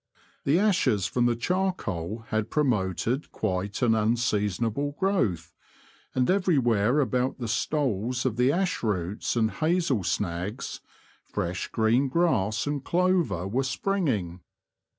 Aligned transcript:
The 0.45 0.57
ashes 0.57 1.05
from 1.05 1.27
the 1.27 1.35
charcoal 1.35 2.25
had 2.29 2.49
promoted 2.49 3.31
quite 3.31 3.83
an 3.83 3.93
unseasonable 3.93 4.93
growth, 4.93 5.53
and 6.15 6.27
everywhere 6.27 6.99
about 6.99 7.37
the 7.37 7.47
stoles 7.47 8.25
of 8.25 8.35
the 8.35 8.51
ash 8.51 8.81
roots 8.81 9.35
and 9.35 9.51
hazel 9.51 10.03
snags, 10.03 10.81
fresh 11.23 11.67
green 11.67 12.07
grass 12.07 12.65
and 12.65 12.83
clover 12.83 13.47
were 13.47 13.61
springing. 13.61 14.39